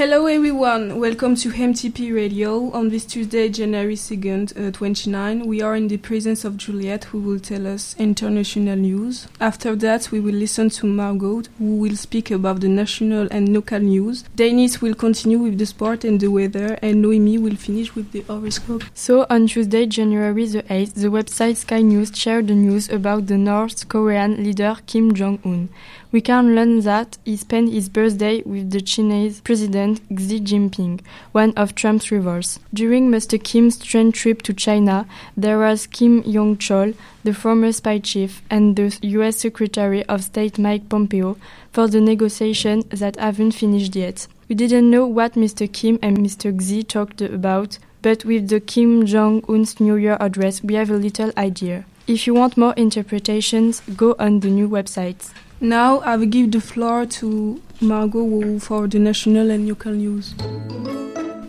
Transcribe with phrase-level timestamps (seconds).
[0.00, 2.70] Hello everyone, welcome to MTP Radio.
[2.72, 7.18] On this Tuesday, January 2nd, uh, 29, we are in the presence of Juliette who
[7.20, 9.28] will tell us international news.
[9.40, 13.78] After that, we will listen to Margot who will speak about the national and local
[13.78, 14.22] news.
[14.34, 18.22] Dennis will continue with the sport and the weather and Noemi will finish with the
[18.22, 18.84] horoscope.
[18.94, 23.36] So on Tuesday, January the 8th, the website Sky News shared the news about the
[23.36, 25.68] North Korean leader Kim Jong-un.
[26.10, 31.00] We can learn that he spent his birthday with the Chinese President Xi Jinping,
[31.32, 32.58] one of Trump's rivals.
[32.72, 33.42] During Mr.
[33.42, 36.94] Kim's train trip to China, there was Kim Yong Chol,
[37.24, 39.38] the former spy chief, and the U.S.
[39.38, 41.36] Secretary of State Mike Pompeo
[41.72, 44.26] for the negotiations that haven't finished yet.
[44.48, 45.72] We didn't know what Mr.
[45.72, 46.50] Kim and Mr.
[46.60, 50.96] Xi talked about, but with the Kim Jong Un's New Year address, we have a
[50.96, 51.84] little idea.
[52.06, 55.32] If you want more interpretations, go on the new websites.
[55.62, 60.34] Now I will give the floor to Margot for the national and local news.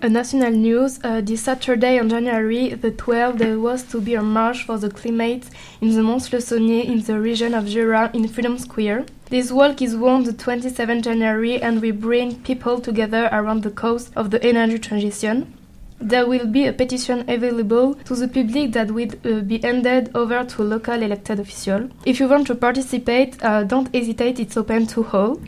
[0.00, 4.22] A national news, uh, this Saturday on January the 12th there was to be a
[4.22, 5.46] march for the climate
[5.80, 9.06] in the Lons-le-Saunier in the region of Jura in Freedom Square.
[9.28, 14.12] This walk is on the 27th January and we bring people together around the cause
[14.14, 15.52] of the energy transition.
[16.00, 20.44] There will be a petition available to the public that will uh, be handed over
[20.44, 21.88] to local elected official.
[22.04, 25.40] If you want to participate, uh, don't hesitate, it's open to all.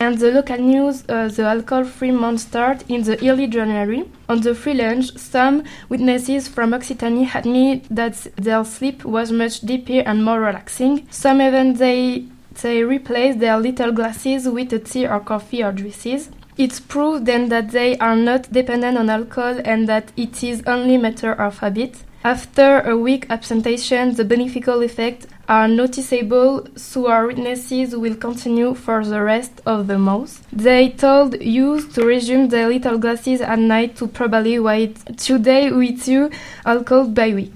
[0.00, 4.08] And the local news, uh, the alcohol-free month start in the early January.
[4.28, 10.00] On the free lunch, some witnesses from Occitanie admit that their sleep was much deeper
[10.06, 11.06] and more relaxing.
[11.10, 12.26] Some even they
[12.62, 16.30] they replaced their little glasses with a tea or coffee or juices.
[16.58, 20.96] It's proved then that they are not dependent on alcohol and that it is only
[20.96, 22.02] matter of habit.
[22.24, 29.04] After a week absentation, the beneficial effects are noticeable, so our witnesses will continue for
[29.04, 30.44] the rest of the month.
[30.52, 36.08] They told you to resume their little glasses at night to probably wait today with
[36.08, 36.28] you
[36.66, 37.52] alcohol by week.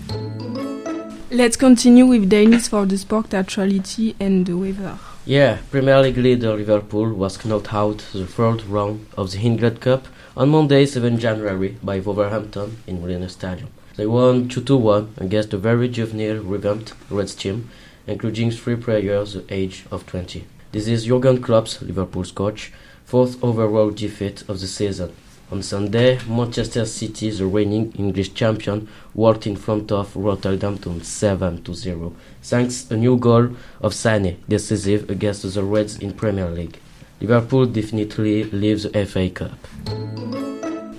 [1.32, 4.96] Let's continue with Dennis for the sport actuality and the weather.
[5.24, 10.08] Yeah, Premier League leader Liverpool was knocked out the third round of the England Cup
[10.36, 13.68] on Monday, 7 January, by Wolverhampton in Molineux Stadium.
[13.94, 17.70] They won 2-1 against a very juvenile revamped Reds team,
[18.04, 20.44] including three players the age of 20.
[20.72, 22.72] This is Jurgen Klopp's Liverpool's coach,
[23.04, 25.12] fourth overall defeat of the season.
[25.52, 31.74] On Sunday, Manchester City, the reigning English champion, walked in front of Rotherham to 7
[31.74, 33.50] 0, thanks a new goal
[33.82, 36.78] of Sané, decisive against the Reds in Premier League.
[37.20, 39.58] Liverpool definitely leaves the FA Cup.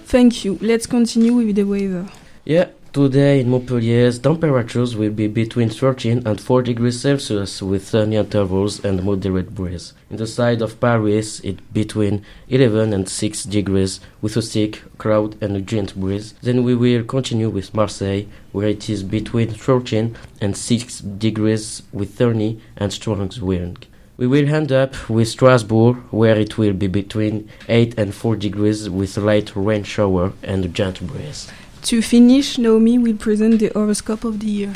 [0.05, 0.59] Thank you.
[0.61, 2.05] Let's continue with the weather.
[2.45, 8.17] Yeah, Today in Montpellier, temperatures will be between 13 and 4 degrees Celsius with sunny
[8.17, 9.93] intervals and moderate breeze.
[10.11, 15.41] In the side of Paris, it between 11 and 6 degrees with a thick cloud
[15.41, 16.35] and a gentle breeze.
[16.43, 22.15] Then we will continue with Marseille, where it is between 13 and 6 degrees with
[22.15, 23.87] sunny and strong wind.
[24.17, 28.87] We will end up with Strasbourg, where it will be between 8 and 4 degrees
[28.87, 31.51] with light rain shower and a gentle breeze.
[31.83, 34.73] To finish, Naomi will present the horoscope of the year.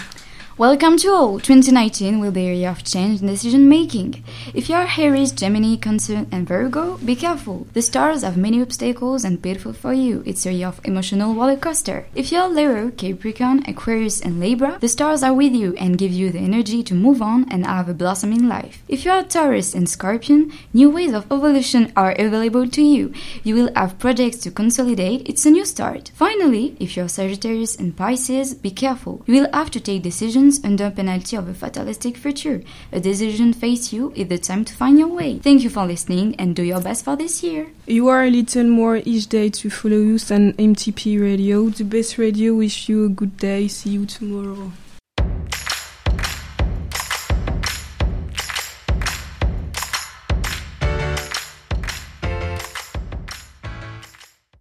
[0.60, 1.40] Welcome to all!
[1.40, 4.24] 2019 will be a year of change in decision making.
[4.56, 7.68] If you are Aries, Gemini, Cancer, and Virgo, be careful.
[7.74, 10.24] The stars have many obstacles and painful for you.
[10.26, 12.08] It's a year of emotional roller coaster.
[12.16, 16.12] If you are Leo, Capricorn, Aquarius, and Libra, the stars are with you and give
[16.12, 18.82] you the energy to move on and have a blossoming life.
[18.88, 23.14] If you are Taurus and Scorpion, new ways of evolution are available to you.
[23.44, 25.30] You will have projects to consolidate.
[25.30, 26.12] It's a new start.
[26.16, 29.22] Finally, if you are Sagittarius and Pisces, be careful.
[29.28, 30.02] You will have to take
[30.48, 32.62] decisions under penalty of a fatalistic future.
[32.92, 35.40] A decision face you is the time to find your way.
[35.40, 37.68] Thank you for listening and do your best for this year.
[37.86, 41.70] You are a little more each day to follow us on MTP Radio.
[41.70, 43.68] The best radio wish you a good day.
[43.68, 44.72] See you tomorrow.